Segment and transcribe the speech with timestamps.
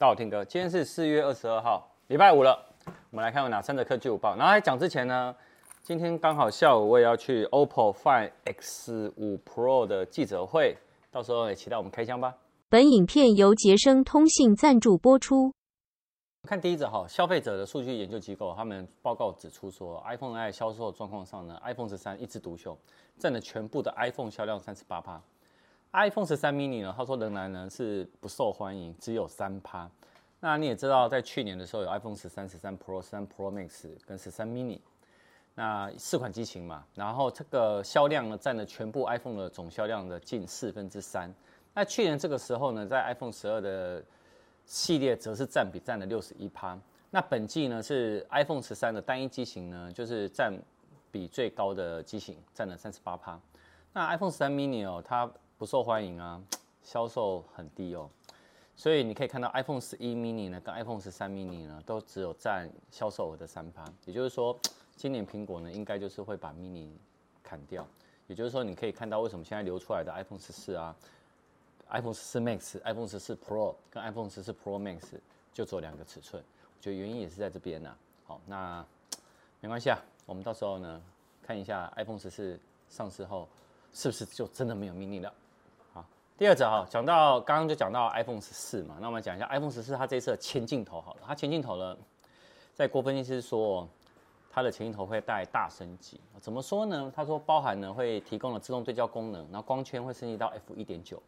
[0.00, 2.56] 大家好，听哥，今天是四月二十二号，礼拜五了。
[3.10, 4.36] 我们来看有哪三则科技午报。
[4.36, 5.34] 然后在讲之前呢，
[5.82, 10.76] 今天刚好下午我也要去 OPPO Find X5 Pro 的记者会，
[11.10, 12.32] 到时候也期待我们开箱吧。
[12.68, 15.52] 本影片由杰生通信赞助播出。
[16.44, 22.78] 看第一则哈，消费者的数据研究机构他们报告指出说，iPhone 在销售状况上呢，iPhone 十三一枝独秀，
[23.18, 25.20] 占了全部的 iPhone 销量三十八趴。
[26.00, 29.90] iPhone 十三 mini 呢，他说仍然呢是不受欢迎，只有三趴。
[30.40, 34.78] 那你也知道，在去年的时候有 iPhone 十三、十三 Pro、十三 Pro Max 跟十三 mini，
[35.54, 41.34] 那四款机型嘛，然后这个销量呢占了全部 iPhone 的总销量的近四分之三。
[41.74, 44.02] 那去年这个时候呢，在 iPhone 十二的
[44.64, 46.78] 系列则是占比占了六十一趴。
[47.10, 50.52] 那本季呢是 iPhone 十三的单一机型呢，就是占
[51.10, 53.40] 比最高的机型占了三十八趴。
[53.92, 56.40] 那 iPhone 十三 mini 哦，它不受欢迎啊，
[56.84, 58.08] 销售很低哦，
[58.76, 63.84] 所以你可以看到 iPhone 十一 mini 呢，跟 iPhone 十三 mini 呢，都只有占销售额的三趴。
[64.04, 64.56] 也就是说，
[64.94, 66.88] 今年苹果呢，应该就是会把 mini
[67.42, 67.84] 砍掉。
[68.28, 70.94] 也就是说，你可以看到为什么现在流出来的 iPhone 十四啊
[71.88, 75.00] ，iPhone 十四 Max、iPhone 十四 Pro 跟 iPhone 十四 Pro Max
[75.52, 77.96] 就只有两个尺寸，我觉得原因也是在这边呐。
[78.28, 78.86] 好，那
[79.60, 81.02] 没关系啊，我们到时候呢，
[81.42, 83.48] 看一下 iPhone 十四上市后，
[83.92, 85.34] 是不是就真的没有 mini 了？
[86.38, 91.98] 第二则哈，讲到刚刚就讲到 iPhone 十四嘛，那我们讲一下 iPhone 十四它这次的前镜头好了，它前镜头呢，
[92.72, 93.88] 在郭分析师说，
[94.48, 97.12] 它的前镜头会带大升级，怎么说呢？
[97.12, 101.20] 他说包含呢会提供了自动对焦功能，然后光圈会升级到 f 一点九，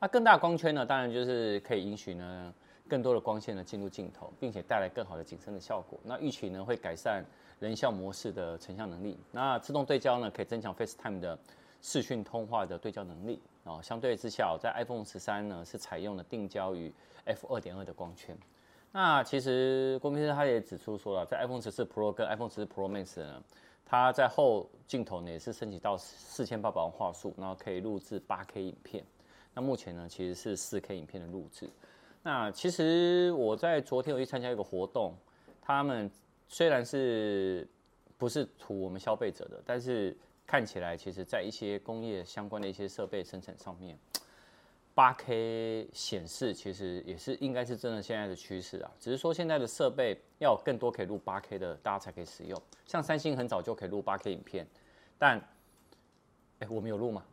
[0.00, 2.54] 那更大光圈呢，当然就是可以允许呢
[2.88, 6.00] 更多的光线呢进入镜头，并且带来更好的景深的效果。
[6.02, 7.22] 那预期呢会改善
[7.60, 11.38] 人像模式的成像能力，那自动对焦呢可以增强 FaceTime 的
[11.84, 13.38] 视讯通话的对焦能力。
[13.64, 16.92] 哦，相对之下，在 iPhone 十三呢是采用了定焦于
[17.26, 18.36] f 二点二的光圈。
[18.90, 23.42] 那其实郭明生他也指出说了，在 iPhone 十四 Pro 跟 iPhone 十四 Pro Max 呢，
[23.84, 29.04] 它在后镜头呢也是升级到四千八百万画素，然后可以录制八 K 影片。
[29.52, 31.68] 那目前呢其实是四 K 影片的录制。
[32.22, 35.14] 那其实我在昨天有去参加一个活动，
[35.60, 36.10] 他们
[36.48, 37.66] 虽然是
[38.18, 40.16] 不是图我们消费者的，但是。
[40.46, 43.98] 看起来，其实，在一些工业相关的一些设备生产上面
[44.94, 48.92] ，8K 显示其实也是应该是真的现在的趋势啊。
[49.00, 52.60] 只是说现在的设备要有更多可以录 8K 的，大家才可以使用。
[52.86, 54.66] 像三星很早就可以录 8K 影片，
[55.18, 55.38] 但，
[56.58, 57.24] 哎，我们有录吗？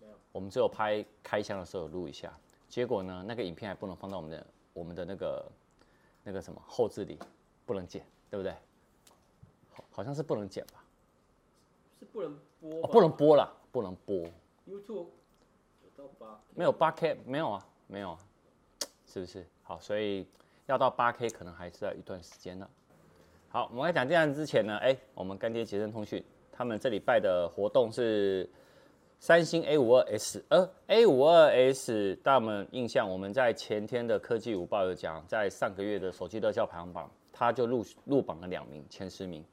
[0.00, 2.32] 没有，我们只有拍开箱的时候有录一下。
[2.68, 5.52] 结果呢，那个影片还不能放到我们的我们的那个
[6.22, 7.18] 那个什么后置里，
[7.64, 8.54] 不能剪，对不对？
[9.72, 10.81] 好，好像是不能剪吧。
[12.12, 14.16] 不能播、哦，不能播啦，不能播。
[14.68, 15.06] YouTube
[15.82, 18.18] 有到八没有八 K，没有啊，没有啊，
[19.06, 19.46] 是不是？
[19.62, 20.26] 好，所以
[20.66, 22.68] 要到八 K 可能还是要一段时间了。
[23.48, 28.48] 好，我们来讲这样之前呢，哎，我们干爹捷森通讯，他们这礼拜的活动是
[29.20, 39.44] 三星 A 五二 S，呃，A 五二 S，大家们印象，我们在前天的科技午报有讲，在上个月的手机热销排行榜，它就入入榜了两名，前十名。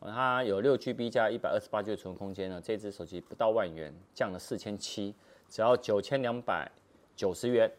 [0.00, 5.14] 它有六 GB 加一百二十八 G 的储存空间呢，这只手机不到万元，降了四千七，
[5.48, 6.70] 只要九千两百
[7.14, 7.70] 九十元。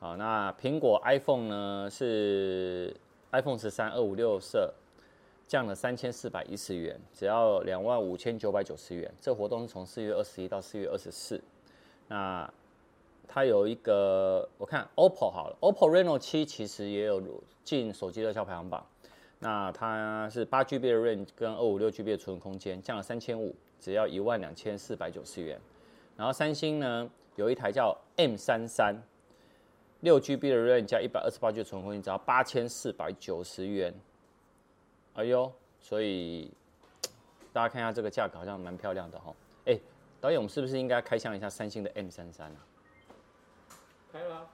[0.00, 2.94] 好，那苹果 iPhone 呢是
[3.30, 4.74] iPhone 十三二五六色，
[5.46, 9.12] 降了三千四百一十元，只要两万五千九百九十元。
[9.20, 11.40] 这活动是从四月二十一到四月二十四。
[12.08, 12.52] 那
[13.26, 17.22] 它有一个，我看 OPPO 好了，OPPO Reno 七其实也有
[17.62, 18.84] 进手机热销排行榜。
[19.44, 25.60] 那它是八 GB 的 RAM 跟二五六 GB 的储存空间，降了三千五，只要一万两千四百九十元。
[26.16, 28.96] 然后三星呢有一台叫 M 三三，
[30.00, 33.92] 六 GB 的 RAM 加一百二十八 G 的储存空间，只要八千四百九十元。
[35.12, 36.50] 哎呦，所以
[37.52, 39.34] 大家看一下这个价格好像蛮漂亮的哈。
[39.66, 39.78] 哎，
[40.22, 42.56] 导演，我们是不是应该开箱一下三星的 M 三三啊？
[44.10, 44.48] 开了，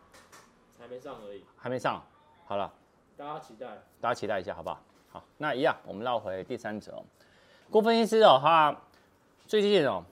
[0.81, 1.45] 还没上而已。
[1.57, 2.05] 还没上，
[2.45, 2.75] 好了。
[3.21, 3.67] 大家期待，
[4.01, 4.81] 大家期待一下，好不好？
[5.11, 7.03] 好，那一样，我们绕回第三者。
[7.69, 8.75] 郭分析师哦，他
[9.47, 10.03] 最近哦，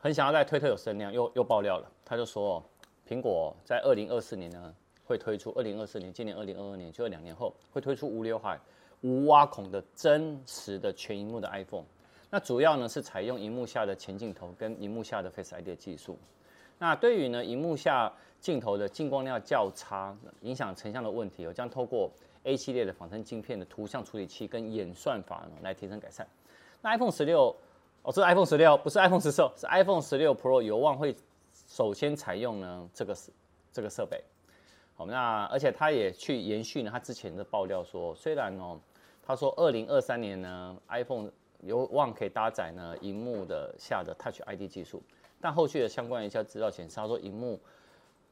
[0.00, 1.86] 很想要在推特有声量，又又爆料了。
[2.06, 2.64] 他就说，
[3.06, 4.74] 苹果在二零二四年呢，
[5.04, 8.58] 会推出二零二四年，今年二零二二年，就两年后会推出无刘海、
[9.02, 11.84] 无挖孔的真实的全萤幕的 iPhone。
[12.30, 16.16] 那主要呢是采用萤幕下的前镜头跟萤幕下的 Face ID 的技术。
[16.78, 22.10] 那对于呢萤幕下镜头的进光量较差，影响成像的问题，我将透过
[22.44, 26.26] A 系列的仿生镜片的图像处理器跟演算法呢，来提升改善。
[26.80, 27.54] 那 iPhone 十六
[28.02, 31.16] 哦，这是 iPhone 十六，不是 iPhone 十四，是 iPhone 十六 Pro 有望会
[31.68, 33.30] 首先采用呢这个是
[33.72, 34.22] 这个设备。
[34.94, 38.78] 好，那而且他也去延续了他之前的爆料说，虽然哦，
[39.22, 41.30] 他说二零二三年呢，iPhone
[41.62, 45.02] 有望可以搭载呢荧幕的下的 Touch ID 技术，
[45.40, 47.58] 但后续的相关一些资料显示，他说荧幕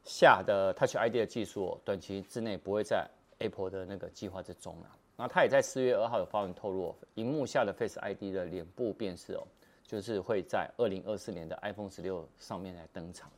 [0.03, 3.09] 下的 Touch ID 的技术短期之内不会在
[3.43, 4.89] Apple 的那个计划之中了。
[5.15, 9.43] 然后他也在四月二号有发文透露，荧幕下的 Face ID 的脸部辨识哦，
[9.85, 13.31] 就是会在二零二四年的 iPhone 十六上面来登场。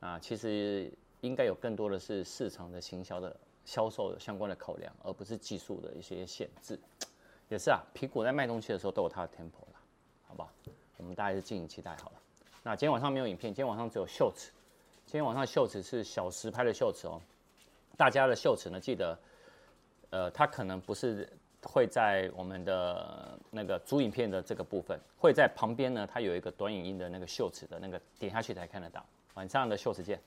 [0.00, 0.92] 啊，其实。
[1.22, 6.80] 应该有更多的是市场的行销的销售相关的考量，而不是技术的一些限制。
[7.50, 9.82] 也是啊，苹果在卖东西的时候都有它的 tempo 啦，
[10.26, 10.50] 好不好？
[10.96, 12.22] 我们大家是敬请期待好了。
[12.62, 14.50] 那今天晚上没有影片，今天晚上只有秀词。
[15.04, 17.20] 今天晚上秀词是小时拍的秀词哦。
[17.98, 19.18] 大家的秀词呢，记得，
[20.10, 21.28] 呃，它可能不是
[21.62, 29.04] 会在我们的那个主影片的这个部分，会在旁边呢，它有一个短影音的那个秀词的那个，点下去才看得到。
[29.34, 30.18] 晚上的秀词见。